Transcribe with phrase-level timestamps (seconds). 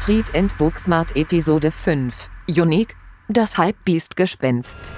[0.00, 2.30] Street and Booksmart Episode 5.
[2.48, 2.96] Unique.
[3.28, 4.92] Das Hypebeast Gespenst.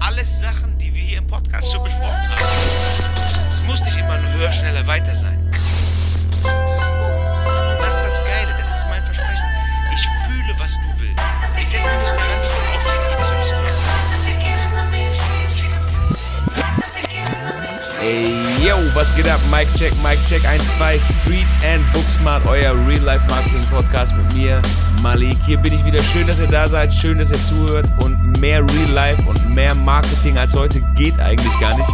[0.00, 2.42] Alles Sachen, die wir hier im Podcast schon besprochen haben.
[2.42, 5.38] Es muss nicht immer nur höher, schneller, weiter sein.
[5.46, 5.54] Und
[7.80, 9.44] das ist das Geile, das ist mein Versprechen.
[9.94, 11.22] Ich fühle, was du willst.
[11.62, 13.08] Ich setze mich nicht daran, dass du aufstehst,
[18.00, 18.37] Ey,
[18.68, 19.40] yo, was geht ab?
[19.50, 24.60] Mike Check, Mike Check 1, 2, Street and Booksmart, euer Real-Life Marketing Podcast mit mir,
[25.02, 25.36] Malik.
[25.46, 26.02] Hier bin ich wieder.
[26.02, 30.36] Schön, dass ihr da seid, schön, dass ihr zuhört und mehr Real-Life und mehr Marketing
[30.36, 31.88] als heute geht eigentlich gar nicht.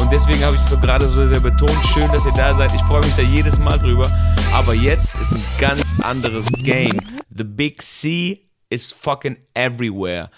[0.00, 1.78] Und deswegen habe ich es so gerade so sehr betont.
[1.94, 2.74] Schön, dass ihr da seid.
[2.74, 4.10] Ich freue mich da jedes Mal drüber.
[4.52, 7.00] Aber jetzt ist ein ganz anderes Game.
[7.34, 10.30] The Big C is fucking everywhere.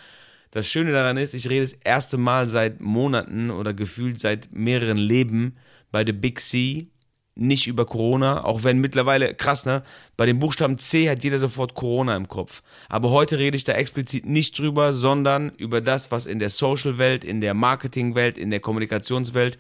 [0.53, 4.97] Das Schöne daran ist, ich rede das erste Mal seit Monaten oder gefühlt seit mehreren
[4.97, 5.57] Leben
[5.91, 6.89] bei The Big C
[7.35, 9.83] nicht über Corona, auch wenn mittlerweile, krass, ne?
[10.17, 12.63] Bei dem Buchstaben C hat jeder sofort Corona im Kopf.
[12.89, 17.25] Aber heute rede ich da explizit nicht drüber, sondern über das, was in der Social-Welt,
[17.25, 19.59] in der Marketing-Welt, in der Kommunikationswelt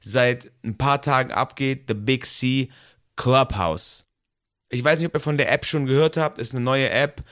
[0.00, 1.84] seit ein paar Tagen abgeht.
[1.88, 2.68] The Big C
[3.16, 4.04] Clubhouse.
[4.68, 6.38] Ich weiß nicht, ob ihr von der App schon gehört habt.
[6.38, 7.22] Ist eine neue App,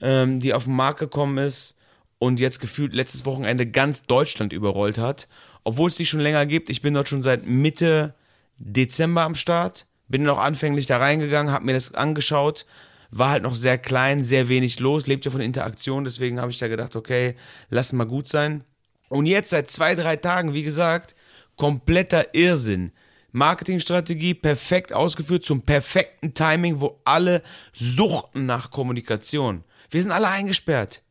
[0.00, 1.76] ähm, die auf den Markt gekommen ist
[2.18, 5.28] und jetzt gefühlt letztes Wochenende ganz Deutschland überrollt hat.
[5.64, 6.70] Obwohl es die schon länger gibt.
[6.70, 8.14] Ich bin dort schon seit Mitte
[8.58, 9.86] Dezember am Start.
[10.08, 12.66] Bin noch anfänglich da reingegangen, habe mir das angeschaut.
[13.10, 16.04] War halt noch sehr klein, sehr wenig los, lebt ja von Interaktion.
[16.04, 17.36] Deswegen habe ich da gedacht, okay,
[17.68, 18.64] lass mal gut sein.
[19.08, 21.14] Und jetzt seit zwei, drei Tagen, wie gesagt,
[21.56, 22.92] kompletter Irrsinn.
[23.32, 29.64] Marketingstrategie perfekt ausgeführt zum perfekten Timing, wo alle suchten nach Kommunikation.
[29.90, 31.02] Wir sind alle eingesperrt.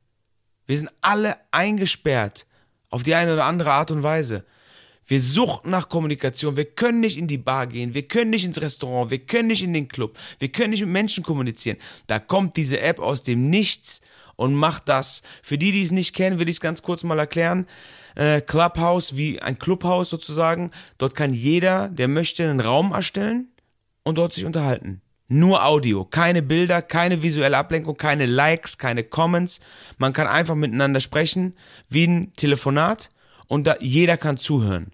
[0.65, 2.45] Wir sind alle eingesperrt.
[2.89, 4.45] Auf die eine oder andere Art und Weise.
[5.05, 6.55] Wir suchten nach Kommunikation.
[6.55, 7.95] Wir können nicht in die Bar gehen.
[7.95, 9.09] Wir können nicht ins Restaurant.
[9.09, 10.17] Wir können nicht in den Club.
[10.37, 11.77] Wir können nicht mit Menschen kommunizieren.
[12.05, 14.01] Da kommt diese App aus dem Nichts
[14.35, 15.23] und macht das.
[15.41, 17.65] Für die, die es nicht kennen, will ich es ganz kurz mal erklären.
[18.15, 20.71] Äh, Clubhouse, wie ein Clubhouse sozusagen.
[20.99, 23.47] Dort kann jeder, der möchte, einen Raum erstellen
[24.03, 25.01] und dort sich unterhalten.
[25.31, 29.59] Nur Audio, keine Bilder, keine visuelle Ablenkung, keine Likes, keine Comments.
[29.99, 31.53] Man kann einfach miteinander sprechen,
[31.87, 33.11] wie ein Telefonat
[33.47, 34.91] und da, jeder kann zuhören.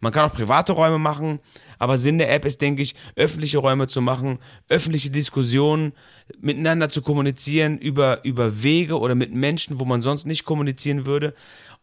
[0.00, 1.38] Man kann auch private Räume machen,
[1.78, 5.94] aber Sinn der App ist, denke ich, öffentliche Räume zu machen, öffentliche Diskussionen,
[6.40, 11.34] miteinander zu kommunizieren über, über Wege oder mit Menschen, wo man sonst nicht kommunizieren würde.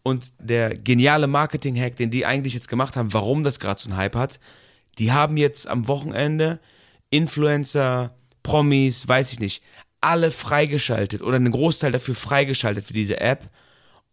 [0.03, 3.97] Und der geniale Marketing-Hack, den die eigentlich jetzt gemacht haben, warum das gerade so einen
[3.97, 4.39] Hype hat,
[4.99, 6.59] die haben jetzt am Wochenende
[7.09, 9.63] Influencer, Promis, weiß ich nicht,
[10.01, 13.49] alle freigeschaltet oder einen Großteil dafür freigeschaltet für diese App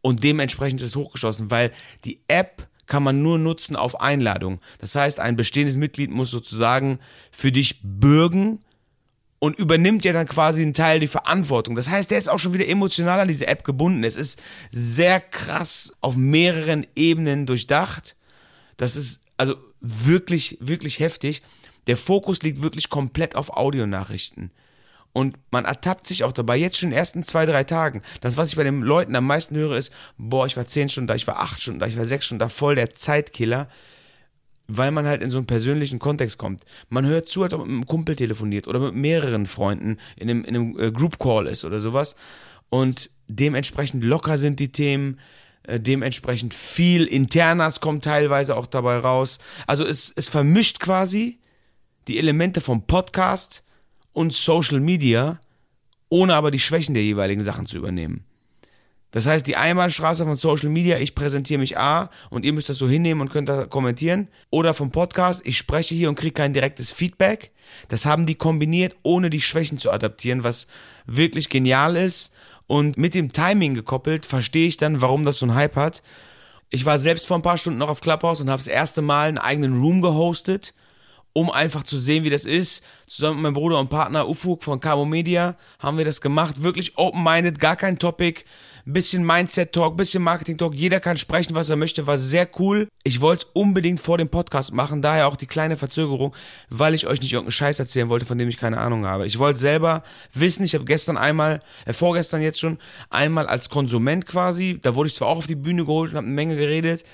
[0.00, 1.72] und dementsprechend ist es hochgeschossen, weil
[2.04, 4.60] die App kann man nur nutzen auf Einladung.
[4.78, 7.00] Das heißt, ein bestehendes Mitglied muss sozusagen
[7.32, 8.60] für dich bürgen
[9.38, 11.74] und übernimmt ja dann quasi einen Teil die Verantwortung.
[11.74, 14.04] Das heißt, der ist auch schon wieder emotional an diese App gebunden.
[14.04, 14.40] Es ist
[14.70, 18.16] sehr krass auf mehreren Ebenen durchdacht.
[18.76, 21.42] Das ist also wirklich, wirklich heftig.
[21.86, 24.50] Der Fokus liegt wirklich komplett auf Audionachrichten.
[25.12, 28.02] Und man ertappt sich auch dabei, jetzt schon in den ersten zwei, drei Tagen.
[28.20, 31.06] Das, was ich bei den Leuten am meisten höre, ist, boah, ich war zehn Stunden
[31.06, 33.70] da, ich war acht Stunden da, ich war sechs Stunden da, voll der Zeitkiller,
[34.68, 36.64] weil man halt in so einen persönlichen Kontext kommt.
[36.90, 40.28] Man hört zu, als ob man mit einem Kumpel telefoniert oder mit mehreren Freunden in
[40.28, 42.14] einem, in einem äh, Group Call ist oder sowas.
[42.68, 45.18] Und dementsprechend locker sind die Themen,
[45.62, 49.38] äh, dementsprechend viel Internas kommt teilweise auch dabei raus.
[49.66, 51.38] Also es, es vermischt quasi
[52.08, 53.64] die Elemente vom Podcast
[54.12, 55.40] und Social Media,
[56.08, 58.24] ohne aber die Schwächen der jeweiligen Sachen zu übernehmen.
[59.10, 62.76] Das heißt, die Einbahnstraße von Social Media, ich präsentiere mich A und ihr müsst das
[62.76, 64.28] so hinnehmen und könnt da kommentieren.
[64.50, 67.50] Oder vom Podcast, ich spreche hier und kriege kein direktes Feedback.
[67.88, 70.66] Das haben die kombiniert, ohne die Schwächen zu adaptieren, was
[71.06, 72.34] wirklich genial ist.
[72.66, 76.02] Und mit dem Timing gekoppelt, verstehe ich dann, warum das so einen Hype hat.
[76.68, 79.28] Ich war selbst vor ein paar Stunden noch auf Clubhouse und habe das erste Mal
[79.28, 80.74] einen eigenen Room gehostet
[81.36, 82.82] um einfach zu sehen, wie das ist.
[83.06, 86.62] Zusammen mit meinem Bruder und Partner Ufuk von Cabo Media haben wir das gemacht.
[86.62, 88.42] Wirklich open-minded, gar kein Topic.
[88.86, 90.72] Bisschen Mindset-Talk, bisschen Marketing-Talk.
[90.74, 92.06] Jeder kann sprechen, was er möchte.
[92.06, 92.88] War sehr cool.
[93.04, 95.02] Ich wollte es unbedingt vor dem Podcast machen.
[95.02, 96.34] Daher auch die kleine Verzögerung,
[96.70, 99.26] weil ich euch nicht irgendeinen Scheiß erzählen wollte, von dem ich keine Ahnung habe.
[99.26, 100.64] Ich wollte selber wissen.
[100.64, 102.78] Ich habe gestern einmal, äh, vorgestern jetzt schon,
[103.10, 104.78] einmal als Konsument quasi.
[104.80, 107.04] Da wurde ich zwar auch auf die Bühne geholt und habe eine Menge geredet.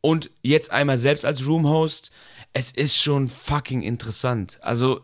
[0.00, 2.10] Und jetzt einmal selbst als Roomhost
[2.52, 4.58] es ist schon fucking interessant.
[4.62, 5.02] Also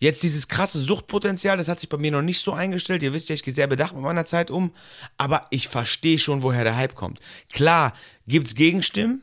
[0.00, 3.02] jetzt dieses krasse Suchtpotenzial, das hat sich bei mir noch nicht so eingestellt.
[3.02, 4.72] Ihr wisst ja, ich gehe sehr bedacht mit meiner Zeit um,
[5.16, 7.20] aber ich verstehe schon, woher der Hype kommt.
[7.52, 7.92] Klar,
[8.26, 9.22] gibt's Gegenstimmen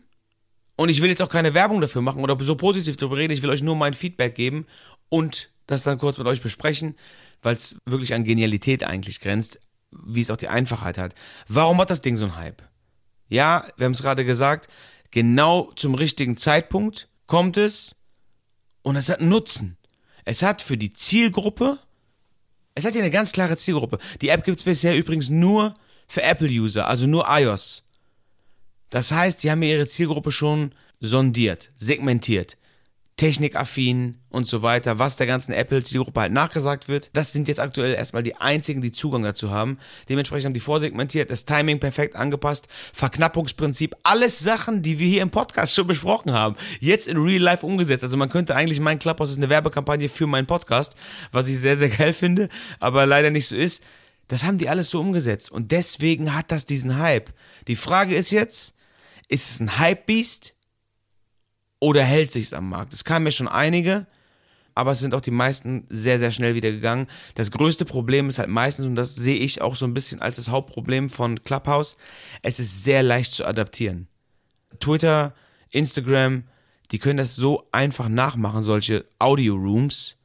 [0.78, 3.34] Und ich will jetzt auch keine Werbung dafür machen oder so positiv darüber reden.
[3.34, 4.66] Ich will euch nur mein Feedback geben
[5.10, 6.96] und das dann kurz mit euch besprechen,
[7.42, 9.60] weil es wirklich an Genialität eigentlich grenzt,
[9.92, 11.16] wie es auch die Einfachheit hat.
[11.48, 12.62] Warum hat das Ding so einen Hype?
[13.28, 14.68] Ja, wir haben es gerade gesagt,
[15.12, 17.96] genau zum richtigen Zeitpunkt kommt es
[18.82, 19.78] und es hat einen Nutzen.
[20.26, 21.80] Es hat für die Zielgruppe,
[22.74, 24.00] es hat ja eine ganz klare Zielgruppe.
[24.22, 25.76] Die App gibt es bisher übrigens nur
[26.08, 27.84] für Apple-User, also nur iOS.
[28.90, 32.58] Das heißt, die haben ihre Zielgruppe schon sondiert, segmentiert
[33.18, 37.12] technikaffin und so weiter, was der ganzen Apple-Zielgruppe halt nachgesagt wird.
[37.14, 39.78] Das sind jetzt aktuell erstmal die einzigen, die Zugang dazu haben.
[40.10, 45.32] Dementsprechend haben die vorsegmentiert, das Timing perfekt angepasst, Verknappungsprinzip, alles Sachen, die wir hier im
[45.32, 48.04] Podcast schon besprochen haben, jetzt in Real Life umgesetzt.
[48.04, 50.98] Also man könnte eigentlich mein Clubhouse ist eine Werbekampagne für meinen Podcast,
[51.32, 52.50] was ich sehr, sehr geil finde,
[52.82, 53.82] aber leider nicht so ist.
[54.28, 57.30] Das haben die alles so umgesetzt und deswegen hat das diesen Hype.
[57.68, 58.74] Die Frage ist jetzt,
[59.30, 60.55] ist es ein Hype-Beast?
[61.80, 62.94] Oder hält sich's am Markt?
[62.94, 64.08] Es kamen ja schon einige,
[64.76, 67.08] aber es sind auch die meisten sehr, sehr schnell wieder gegangen.
[67.36, 70.36] Das größte Problem ist halt meistens, und das sehe ich auch so ein bisschen als
[70.36, 71.98] das Hauptproblem von Clubhouse,
[72.42, 74.08] es ist sehr leicht zu adaptieren.
[74.80, 75.34] Twitter,
[75.72, 76.44] Instagram,
[76.92, 80.18] die können das so einfach nachmachen, solche Audio-Rooms.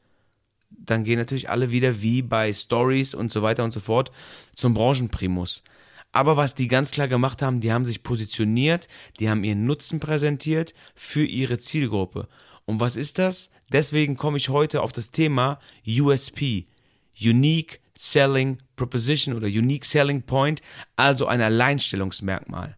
[0.70, 4.11] Dann gehen natürlich alle wieder wie bei Stories und so weiter und so fort
[4.55, 5.62] zum Branchenprimus.
[6.12, 8.88] Aber was die ganz klar gemacht haben, die haben sich positioniert,
[9.20, 12.28] die haben ihren Nutzen präsentiert für ihre Zielgruppe.
[12.64, 13.50] Und was ist das?
[13.72, 16.66] Deswegen komme ich heute auf das Thema USP,
[17.20, 20.62] Unique Selling Proposition oder Unique Selling Point,
[20.96, 22.76] also ein Alleinstellungsmerkmal.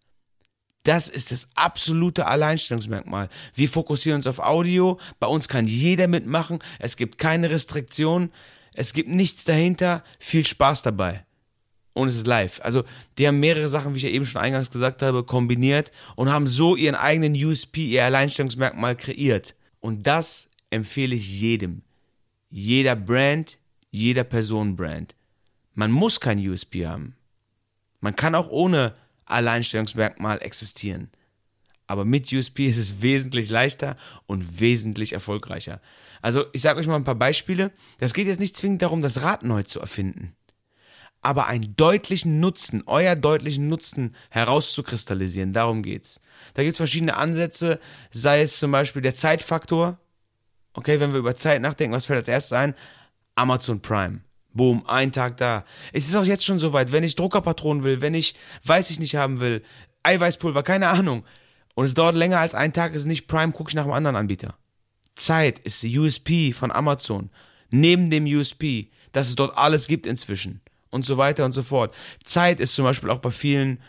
[0.83, 3.29] Das ist das absolute Alleinstellungsmerkmal.
[3.55, 8.33] Wir fokussieren uns auf Audio, bei uns kann jeder mitmachen, es gibt keine Restriktionen,
[8.75, 11.25] es gibt nichts dahinter, viel Spaß dabei
[11.95, 12.61] und es ist live.
[12.63, 12.85] Also
[13.19, 16.47] die haben mehrere Sachen, wie ich ja eben schon eingangs gesagt habe, kombiniert und haben
[16.47, 19.55] so ihren eigenen USP, ihr Alleinstellungsmerkmal kreiert.
[19.81, 21.83] Und das empfehle ich jedem.
[22.49, 23.59] Jeder Brand,
[23.91, 25.15] jeder Person Brand.
[25.75, 27.17] Man muss kein USP haben.
[28.01, 28.95] Man kann auch ohne
[29.27, 31.11] Alleinstellungsmerkmal existieren.
[31.87, 33.97] Aber mit USP ist es wesentlich leichter
[34.27, 35.81] und wesentlich erfolgreicher.
[36.23, 37.71] Also ich sage euch mal ein paar Beispiele.
[37.99, 40.35] Das geht jetzt nicht zwingend darum, das Rad neu zu erfinden
[41.23, 45.53] aber einen deutlichen Nutzen, euer deutlichen Nutzen herauszukristallisieren.
[45.53, 46.21] Darum geht's.
[46.55, 47.79] Da gibt's verschiedene Ansätze,
[48.11, 49.99] sei es zum Beispiel der Zeitfaktor.
[50.75, 52.75] Okay, wenn wir über Zeit nachdenken, was fällt als erstes ein?
[53.37, 54.21] Amazon Prime.
[54.53, 55.65] Boom, ein Tag da.
[55.93, 58.35] Es ist auch jetzt schon soweit, wenn ich Druckerpatronen will, wenn ich
[58.65, 59.63] weiß ich nicht haben will,
[60.03, 61.25] Eiweißpulver, keine Ahnung.
[61.75, 64.17] Und es dauert länger als ein Tag, ist nicht Prime, gucke ich nach einem anderen
[64.17, 64.59] Anbieter.
[65.15, 67.31] Zeit ist USP von Amazon.
[67.71, 70.61] Neben dem USP, dass es dort alles gibt inzwischen
[70.93, 71.93] und so weiter und so fort.
[72.23, 73.81] Zeit ist zum Beispiel auch bei vielen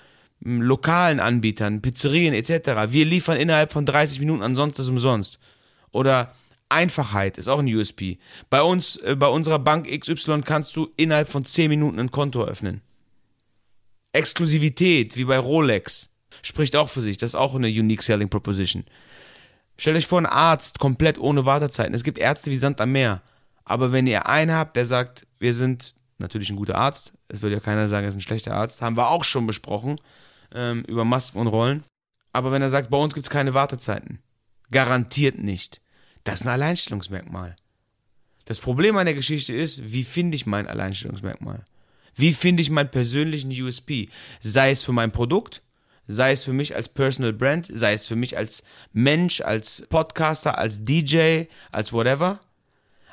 [0.43, 2.91] hm, lokalen Anbietern, Pizzerien etc.
[2.91, 5.37] Wir liefern innerhalb von 30 Minuten, ansonsten ist umsonst.
[5.91, 6.33] Oder
[6.69, 8.17] Einfachheit ist auch ein USP.
[8.49, 12.43] Bei uns, äh, bei unserer Bank XY kannst du innerhalb von 10 Minuten ein Konto
[12.43, 12.81] öffnen.
[14.13, 16.09] Exklusivität, wie bei Rolex,
[16.41, 17.17] spricht auch für sich.
[17.17, 18.85] Das ist auch eine Unique Selling Proposition.
[19.77, 21.93] Stellt euch vor, ein Arzt komplett ohne Wartezeiten.
[21.93, 23.21] Es gibt Ärzte wie Sand am Meer.
[23.65, 27.13] Aber wenn ihr einen habt, der sagt, wir sind natürlich ein guter Arzt.
[27.27, 28.81] Es würde ja keiner sagen, er ist ein schlechter Arzt.
[28.81, 29.99] Haben wir auch schon besprochen
[30.53, 31.83] ähm, über Masken und Rollen.
[32.31, 34.19] Aber wenn er sagt, bei uns gibt es keine Wartezeiten,
[34.71, 35.81] garantiert nicht.
[36.23, 37.55] Das ist ein Alleinstellungsmerkmal.
[38.45, 41.65] Das Problem an der Geschichte ist, wie finde ich mein Alleinstellungsmerkmal?
[42.15, 44.09] Wie finde ich meinen persönlichen USP?
[44.39, 45.63] Sei es für mein Produkt,
[46.07, 50.57] sei es für mich als Personal Brand, sei es für mich als Mensch, als Podcaster,
[50.57, 52.39] als DJ, als whatever.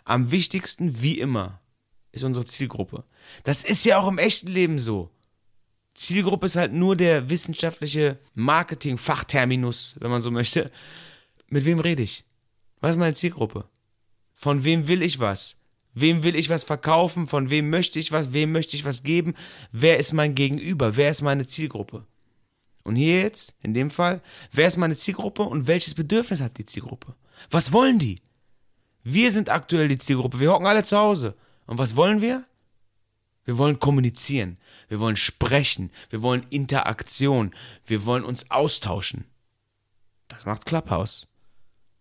[0.05, 1.61] Am wichtigsten, wie immer,
[2.13, 3.05] ist unsere Zielgruppe.
[3.45, 5.11] Das ist ja auch im echten Leben so.
[5.95, 10.71] Zielgruppe ist halt nur der wissenschaftliche Marketing-Fachterminus, wenn man so möchte.
[11.49, 12.25] Mit wem rede ich?
[12.81, 13.69] Was ist meine Zielgruppe?
[14.35, 15.57] Von wem will ich was?
[15.93, 17.27] Wem will ich was verkaufen?
[17.27, 18.33] Von wem möchte ich was?
[18.33, 19.35] Wem möchte ich was geben?
[19.73, 20.97] Wer ist mein Gegenüber?
[20.97, 22.07] Wer ist meine Zielgruppe?
[22.85, 26.65] Und hier jetzt, in dem Fall, wer ist meine Zielgruppe und welches Bedürfnis hat die
[26.65, 27.15] Zielgruppe?
[27.51, 28.23] Was wollen die?
[29.03, 30.41] Wir sind aktuell die Zielgruppe.
[30.41, 31.35] Wir hocken alle zu Hause.
[31.71, 32.45] Und was wollen wir?
[33.45, 34.59] Wir wollen kommunizieren,
[34.89, 37.55] wir wollen sprechen, wir wollen Interaktion,
[37.87, 39.25] wir wollen uns austauschen.
[40.27, 41.29] Das macht Clubhouse.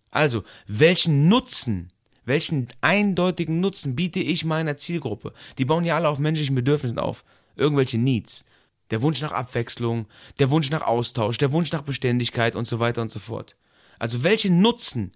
[0.10, 1.94] Also, welchen Nutzen,
[2.26, 5.34] welchen eindeutigen Nutzen biete ich meiner Zielgruppe?
[5.60, 7.24] Die bauen ja alle auf menschlichen Bedürfnissen auf,
[7.56, 8.46] irgendwelche Needs.
[8.90, 10.08] Der Wunsch nach Abwechslung,
[10.40, 13.56] der Wunsch nach Austausch, der Wunsch nach Beständigkeit und so weiter und so fort.
[14.00, 15.12] Also welchen Nutzen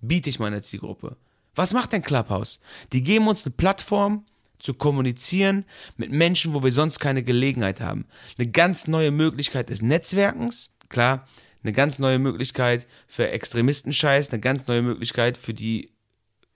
[0.00, 1.16] biete ich meiner Zielgruppe?
[1.54, 2.60] Was macht denn Clubhouse?
[2.92, 4.24] Die geben uns eine Plattform
[4.58, 8.06] zu kommunizieren mit Menschen, wo wir sonst keine Gelegenheit haben.
[8.38, 10.74] Eine ganz neue Möglichkeit des Netzwerkens.
[10.88, 11.28] Klar,
[11.62, 15.90] eine ganz neue Möglichkeit für Extremistenscheiß, eine ganz neue Möglichkeit für die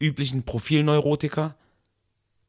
[0.01, 1.57] üblichen Profilneurotiker.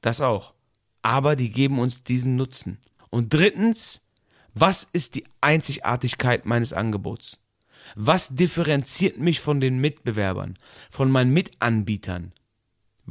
[0.02, 0.54] Das auch.
[1.02, 2.80] Aber die geben uns diesen Nutzen.
[3.10, 4.02] Und drittens,
[4.54, 7.40] was ist die Einzigartigkeit meines Angebots?
[7.96, 10.58] Was differenziert mich von den Mitbewerbern,
[10.90, 12.34] von meinen Mitanbietern?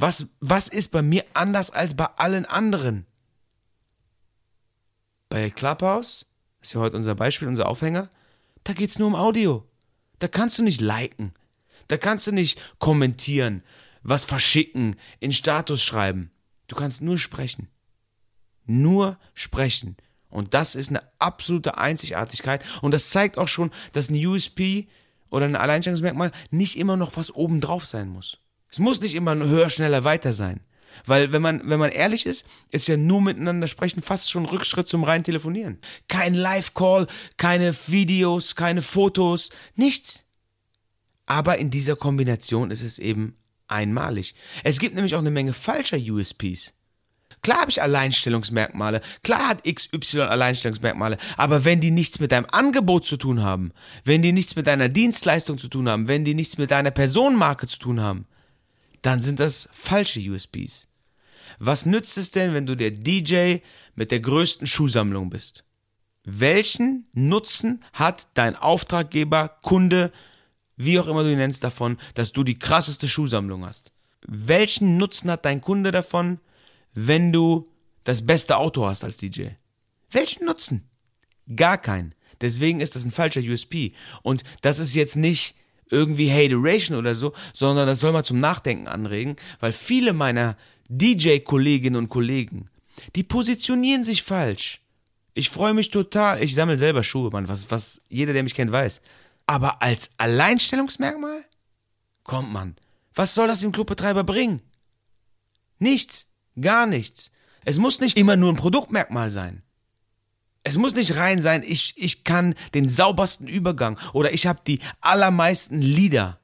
[0.01, 3.05] Was, was ist bei mir anders als bei allen anderen?
[5.27, 6.25] Bei Clubhouse,
[6.61, 8.09] ist ja heute unser Beispiel, unser Aufhänger,
[8.63, 9.67] da geht es nur um Audio.
[10.19, 11.33] Da kannst du nicht liken.
[11.89, 13.61] Da kannst du nicht kommentieren,
[14.01, 16.31] was verschicken, in Status schreiben.
[16.69, 17.67] Du kannst nur sprechen.
[18.65, 19.97] Nur sprechen.
[20.29, 22.63] Und das ist eine absolute Einzigartigkeit.
[22.81, 24.87] Und das zeigt auch schon, dass ein USP
[25.29, 28.37] oder ein Alleinstellungsmerkmal nicht immer noch was obendrauf sein muss.
[28.71, 30.61] Es muss nicht immer höher, schneller, weiter sein.
[31.05, 34.87] Weil wenn man, wenn man ehrlich ist, ist ja nur miteinander sprechen fast schon Rückschritt
[34.87, 35.79] zum reinen Telefonieren.
[36.07, 37.07] Kein Live-Call,
[37.37, 40.25] keine Videos, keine Fotos, nichts.
[41.25, 44.35] Aber in dieser Kombination ist es eben einmalig.
[44.63, 46.73] Es gibt nämlich auch eine Menge falscher USPs.
[47.41, 53.05] Klar habe ich Alleinstellungsmerkmale, klar hat XY Alleinstellungsmerkmale, aber wenn die nichts mit deinem Angebot
[53.05, 53.71] zu tun haben,
[54.03, 57.65] wenn die nichts mit deiner Dienstleistung zu tun haben, wenn die nichts mit deiner Personenmarke
[57.65, 58.25] zu tun haben,
[59.01, 60.87] dann sind das falsche USBs.
[61.57, 63.57] Was nützt es denn, wenn du der DJ
[63.95, 65.63] mit der größten Schuhsammlung bist?
[66.23, 70.11] Welchen Nutzen hat dein Auftraggeber, Kunde,
[70.75, 73.91] wie auch immer du ihn nennst, davon, dass du die krasseste Schuhsammlung hast?
[74.27, 76.39] Welchen Nutzen hat dein Kunde davon,
[76.93, 77.71] wenn du
[78.03, 79.49] das beste Auto hast als DJ?
[80.11, 80.89] Welchen Nutzen?
[81.55, 82.15] Gar keinen.
[82.41, 83.93] Deswegen ist das ein falscher USP.
[84.21, 85.55] Und das ist jetzt nicht
[85.91, 90.57] irgendwie Hateration oder so, sondern das soll mal zum Nachdenken anregen, weil viele meiner
[90.89, 92.69] DJ-Kolleginnen und Kollegen,
[93.15, 94.81] die positionieren sich falsch.
[95.33, 98.71] Ich freue mich total, ich sammle selber Schuhe, Mann, was, was jeder, der mich kennt,
[98.71, 99.01] weiß.
[99.45, 101.43] Aber als Alleinstellungsmerkmal?
[102.23, 102.75] Kommt man.
[103.15, 104.61] Was soll das dem Clubbetreiber bringen?
[105.79, 106.27] Nichts.
[106.59, 107.31] Gar nichts.
[107.65, 109.63] Es muss nicht immer nur ein Produktmerkmal sein.
[110.63, 114.79] Es muss nicht rein sein, ich, ich kann den saubersten Übergang oder ich habe die
[114.99, 116.39] allermeisten Lieder.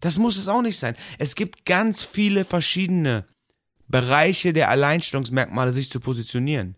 [0.00, 0.96] Das muss es auch nicht sein.
[1.18, 3.26] Es gibt ganz viele verschiedene
[3.88, 6.76] Bereiche der Alleinstellungsmerkmale, sich zu positionieren.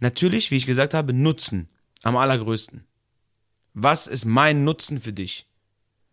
[0.00, 1.68] Natürlich, wie ich gesagt habe, Nutzen
[2.02, 2.84] am allergrößten.
[3.74, 5.46] Was ist mein Nutzen für dich?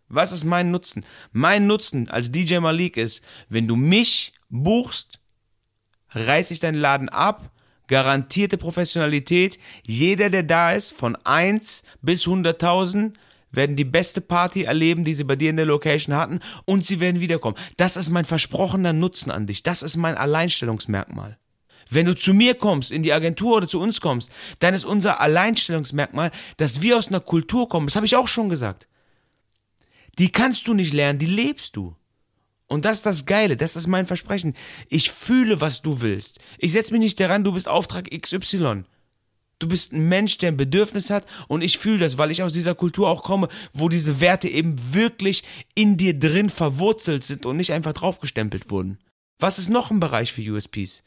[0.08, 1.05] Was ist mein Nutzen?
[1.31, 5.19] Mein Nutzen als DJ Malik ist, wenn du mich buchst,
[6.10, 7.51] reiß ich deinen Laden ab,
[7.89, 9.60] garantierte Professionalität.
[9.86, 13.13] Jeder, der da ist, von 1 bis 100.000,
[13.51, 17.00] werden die beste Party erleben, die sie bei dir in der Location hatten und sie
[17.00, 17.58] werden wiederkommen.
[17.77, 19.63] Das ist mein versprochener Nutzen an dich.
[19.63, 21.38] Das ist mein Alleinstellungsmerkmal.
[21.89, 25.19] Wenn du zu mir kommst, in die Agentur oder zu uns kommst, dann ist unser
[25.19, 27.88] Alleinstellungsmerkmal, dass wir aus einer Kultur kommen.
[27.88, 28.88] Das habe ich auch schon gesagt.
[30.19, 31.96] Die kannst du nicht lernen, die lebst du.
[32.69, 34.53] Und das ist das Geile, das ist mein Versprechen.
[34.89, 36.39] Ich fühle, was du willst.
[36.59, 38.83] Ich setze mich nicht daran, du bist Auftrag XY.
[39.57, 42.53] Du bist ein Mensch, der ein Bedürfnis hat und ich fühle das, weil ich aus
[42.53, 45.43] dieser Kultur auch komme, wo diese Werte eben wirklich
[45.75, 48.99] in dir drin verwurzelt sind und nicht einfach draufgestempelt wurden.
[49.39, 51.03] Was ist noch ein Bereich für USPs?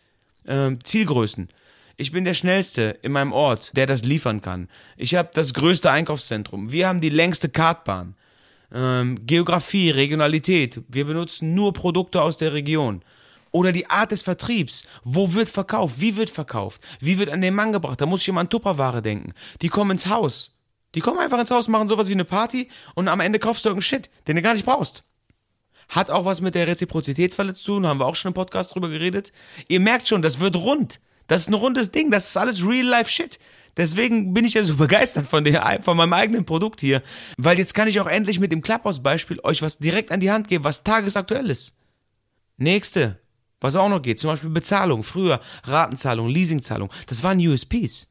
[0.47, 1.49] Ähm, Zielgrößen.
[1.97, 4.69] Ich bin der Schnellste in meinem Ort, der das liefern kann.
[4.97, 6.73] Ich habe das größte Einkaufszentrum.
[6.73, 8.17] Wir haben die längste Kartbahn
[8.73, 10.83] ähm, Geografie, Regionalität.
[10.89, 13.03] Wir benutzen nur Produkte aus der Region.
[13.51, 14.85] Oder die Art des Vertriebs.
[15.05, 16.01] Wo wird verkauft?
[16.01, 16.81] Wie wird verkauft?
[17.01, 18.01] Wie wird an den Mann gebracht?
[18.01, 19.35] Da muss ich immer an Tupperware denken.
[19.61, 20.53] Die kommen ins Haus.
[20.95, 23.71] Die kommen einfach ins Haus, machen sowas wie eine Party und am Ende kaufst du
[23.71, 25.05] irgendeinen Shit, den du gar nicht brauchst.
[25.89, 28.89] Hat auch was mit der Reziprozitätsfalle zu tun, haben wir auch schon im Podcast drüber
[28.89, 29.33] geredet.
[29.69, 31.01] Ihr merkt schon, das wird rund.
[31.29, 33.39] Das ist ein rundes Ding, das ist alles Real-Life-Shit.
[33.77, 37.03] Deswegen bin ich ja so begeistert von, der, von meinem eigenen Produkt hier.
[37.37, 40.49] Weil jetzt kann ich auch endlich mit dem Clubhouse-Beispiel euch was direkt an die Hand
[40.49, 41.77] geben, was tagesaktuell ist.
[42.57, 43.19] Nächste,
[43.61, 48.09] was auch noch geht, zum Beispiel Bezahlung, früher Ratenzahlung, Leasingzahlung, das waren USPs.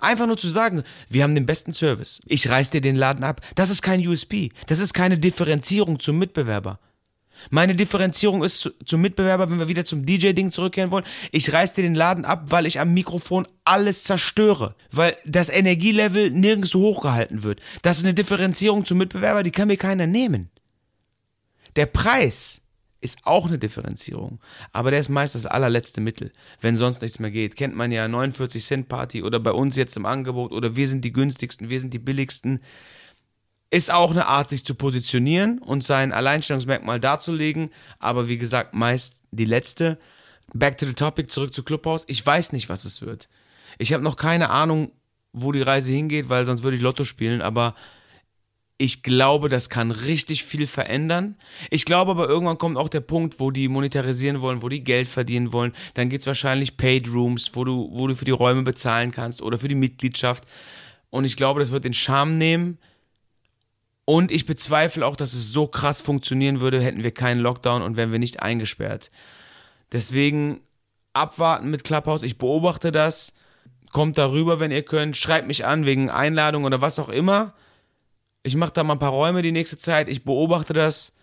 [0.00, 3.42] Einfach nur zu sagen, wir haben den besten Service, ich reiß dir den Laden ab,
[3.56, 6.78] das ist kein USP, das ist keine Differenzierung zum Mitbewerber.
[7.50, 11.04] Meine Differenzierung ist zu, zum Mitbewerber, wenn wir wieder zum DJ-Ding zurückkehren wollen.
[11.30, 14.74] Ich reiß dir den Laden ab, weil ich am Mikrofon alles zerstöre.
[14.90, 17.60] Weil das Energielevel nirgends hochgehalten wird.
[17.82, 20.50] Das ist eine Differenzierung zum Mitbewerber, die kann mir keiner nehmen.
[21.76, 22.62] Der Preis
[23.02, 24.40] ist auch eine Differenzierung.
[24.72, 27.56] Aber der ist meist das allerletzte Mittel, wenn sonst nichts mehr geht.
[27.56, 31.04] Kennt man ja 49 Cent Party oder bei uns jetzt im Angebot oder wir sind
[31.04, 32.60] die günstigsten, wir sind die billigsten
[33.72, 37.70] ist auch eine Art, sich zu positionieren und sein Alleinstellungsmerkmal darzulegen.
[37.98, 39.98] Aber wie gesagt, meist die letzte.
[40.52, 42.04] Back to the topic, zurück zu Clubhouse.
[42.06, 43.30] Ich weiß nicht, was es wird.
[43.78, 44.92] Ich habe noch keine Ahnung,
[45.32, 47.40] wo die Reise hingeht, weil sonst würde ich Lotto spielen.
[47.40, 47.74] Aber
[48.78, 51.36] Ich glaube, das kann richtig viel verändern.
[51.70, 55.08] Ich glaube aber irgendwann kommt auch der Punkt, wo die monetarisieren wollen, wo die Geld
[55.08, 55.72] verdienen wollen.
[55.94, 59.40] Dann gibt es wahrscheinlich Paid Rooms, wo du, wo du für die Räume bezahlen kannst
[59.40, 60.44] oder für die Mitgliedschaft.
[61.10, 62.78] Und ich glaube, das wird den Charme nehmen.
[64.04, 67.96] Und ich bezweifle auch, dass es so krass funktionieren würde, hätten wir keinen Lockdown und
[67.96, 69.10] wären wir nicht eingesperrt.
[69.92, 70.60] Deswegen
[71.12, 72.22] abwarten mit Clubhouse.
[72.22, 73.34] Ich beobachte das.
[73.92, 75.16] Kommt darüber, wenn ihr könnt.
[75.16, 77.54] Schreibt mich an wegen Einladung oder was auch immer.
[78.42, 80.08] Ich mache da mal ein paar Räume die nächste Zeit.
[80.08, 81.14] Ich beobachte das.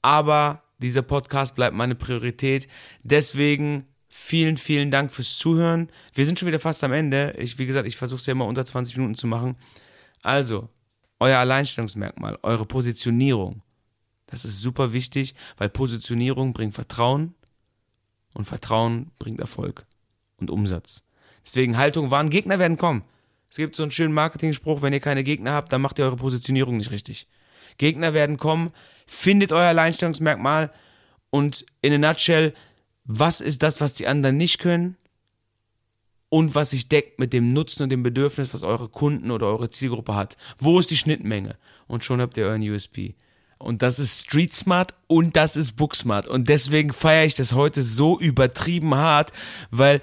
[0.00, 2.68] Aber dieser Podcast bleibt meine Priorität.
[3.02, 5.88] Deswegen vielen, vielen Dank fürs Zuhören.
[6.14, 7.34] Wir sind schon wieder fast am Ende.
[7.38, 9.56] Ich, wie gesagt, ich versuche es ja immer unter 20 Minuten zu machen.
[10.22, 10.68] Also,
[11.22, 13.62] euer Alleinstellungsmerkmal, eure Positionierung.
[14.26, 17.36] Das ist super wichtig, weil Positionierung bringt Vertrauen
[18.34, 19.86] und Vertrauen bringt Erfolg
[20.38, 21.04] und Umsatz.
[21.46, 23.04] Deswegen Haltung wahren, Gegner werden kommen.
[23.50, 26.16] Es gibt so einen schönen Marketing-Spruch, wenn ihr keine Gegner habt, dann macht ihr eure
[26.16, 27.28] Positionierung nicht richtig.
[27.78, 28.72] Gegner werden kommen,
[29.06, 30.72] findet euer Alleinstellungsmerkmal
[31.30, 32.52] und in a nutshell,
[33.04, 34.96] was ist das, was die anderen nicht können
[36.32, 39.68] und was sich deckt mit dem Nutzen und dem Bedürfnis, was eure Kunden oder eure
[39.68, 40.38] Zielgruppe hat.
[40.56, 41.58] Wo ist die Schnittmenge?
[41.88, 43.16] Und schon habt ihr euren USP.
[43.58, 46.26] Und das ist Street Smart und das ist Book Smart.
[46.26, 49.30] Und deswegen feiere ich das heute so übertrieben hart,
[49.70, 50.00] weil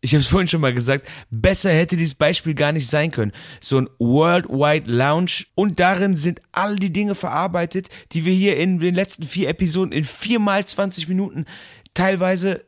[0.00, 3.32] ich habe es vorhin schon mal gesagt, besser hätte dieses Beispiel gar nicht sein können.
[3.60, 8.78] So ein Worldwide Lounge und darin sind all die Dinge verarbeitet, die wir hier in
[8.78, 11.44] den letzten vier Episoden in viermal 20 Minuten
[11.92, 12.64] teilweise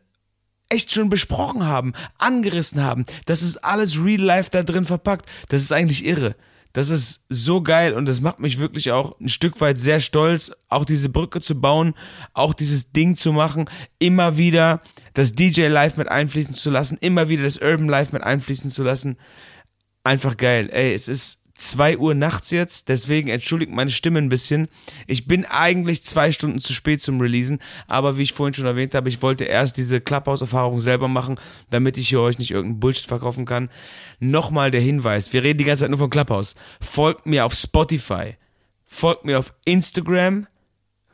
[0.71, 3.05] echt schon besprochen haben, angerissen haben.
[3.27, 5.27] Das ist alles Real Life da drin verpackt.
[5.49, 6.35] Das ist eigentlich irre.
[6.73, 10.53] Das ist so geil und das macht mich wirklich auch ein Stück weit sehr stolz,
[10.69, 11.95] auch diese Brücke zu bauen,
[12.33, 14.81] auch dieses Ding zu machen, immer wieder
[15.15, 18.85] das DJ Live mit einfließen zu lassen, immer wieder das Urban Live mit einfließen zu
[18.85, 19.19] lassen.
[20.05, 20.71] Einfach geil.
[20.73, 24.69] Ey, es ist 2 Uhr nachts jetzt, deswegen entschuldigt meine Stimme ein bisschen.
[25.07, 28.95] Ich bin eigentlich zwei Stunden zu spät zum Releasen, aber wie ich vorhin schon erwähnt
[28.95, 31.39] habe, ich wollte erst diese Clubhouse-Erfahrung selber machen,
[31.71, 33.69] damit ich hier euch nicht irgendeinen Bullshit verkaufen kann.
[34.19, 36.54] Nochmal der Hinweis, wir reden die ganze Zeit nur von Clubhouse.
[36.80, 38.37] Folgt mir auf Spotify,
[38.87, 40.47] folgt mir auf Instagram,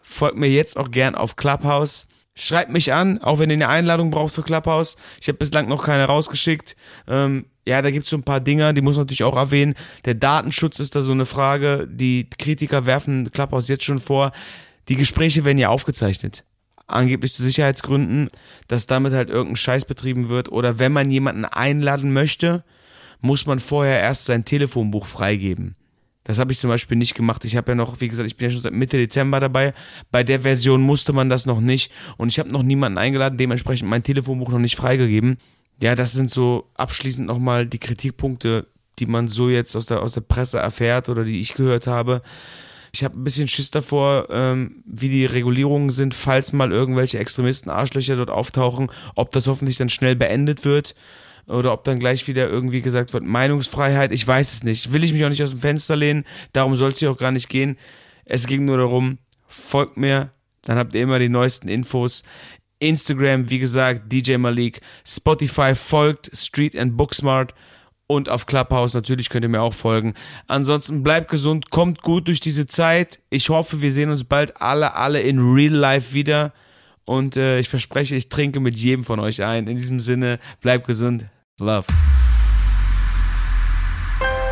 [0.01, 2.07] folgt mir jetzt auch gern auf Clubhouse.
[2.39, 4.99] Schreibt mich an, auch wenn ihr eine Einladung braucht für Clubhouse.
[5.23, 6.77] Ich habe bislang noch keine rausgeschickt.
[7.09, 9.75] Ähm, ja, da gibt's so ein paar Dinger, die muss man natürlich auch erwähnen.
[10.05, 11.89] Der Datenschutz ist da so eine Frage.
[11.91, 14.33] Die Kritiker werfen Clubhouse jetzt schon vor.
[14.89, 16.45] Die Gespräche werden ja aufgezeichnet.
[16.87, 18.29] Angeblich zu Sicherheitsgründen,
[18.69, 20.53] dass damit halt irgendein Scheiß betrieben wird.
[20.53, 22.65] Oder wenn man jemanden einladen möchte,
[23.23, 25.75] muss man vorher erst sein Telefonbuch freigeben.
[26.27, 27.45] Das habe ich zum Beispiel nicht gemacht.
[27.45, 29.73] Ich habe ja noch, wie gesagt, ich bin ja schon seit Mitte Dezember dabei.
[30.11, 31.93] Bei der Version musste man das noch nicht.
[32.17, 35.39] Und ich habe noch niemanden eingeladen, dementsprechend mein Telefonbuch noch nicht freigegeben.
[35.81, 38.67] Ja, das sind so abschließend nochmal die Kritikpunkte,
[38.99, 42.23] die man so jetzt aus der, aus der Presse erfährt oder die ich gehört habe.
[42.93, 47.71] Ich habe ein bisschen Schiss davor, ähm, wie die Regulierungen sind, falls mal irgendwelche Extremisten,
[47.71, 50.97] Arschlöcher dort auftauchen, ob das hoffentlich dann schnell beendet wird
[51.47, 54.93] oder ob dann gleich wieder irgendwie gesagt wird, Meinungsfreiheit, ich weiß es nicht.
[54.93, 57.33] Will ich mich auch nicht aus dem Fenster lehnen, darum soll es hier auch gar
[57.33, 57.77] nicht gehen.
[58.25, 60.31] Es ging nur darum, folgt mir,
[60.63, 62.25] dann habt ihr immer die neuesten Infos.
[62.79, 64.81] Instagram, wie gesagt, DJ Malik.
[65.07, 67.55] Spotify folgt Street and Booksmart.
[68.09, 70.15] Und auf Clubhouse natürlich könnt ihr mir auch folgen.
[70.47, 73.21] Ansonsten bleibt gesund, kommt gut durch diese Zeit.
[73.31, 76.53] Ich hoffe, wir sehen uns bald alle, alle in Real Life wieder.
[77.05, 79.67] Und äh, ich verspreche, ich trinke mit jedem von euch ein.
[79.67, 81.27] In diesem Sinne, bleibt gesund.
[81.59, 81.87] Love.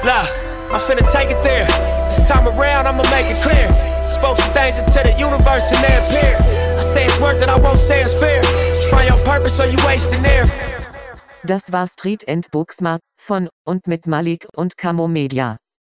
[0.04, 0.28] Love,
[0.72, 1.66] I'm finna take it there.
[2.02, 3.68] This time around, I'ma make it clear.
[4.06, 6.34] Spoke some things into the universe and they appear.
[6.78, 8.42] I say it's worth it, I won't say it's fair.
[8.90, 10.46] Find your purpose or you wasting there.
[11.44, 15.58] Das war Street and Booksmart von und mit Malik und Camo Media.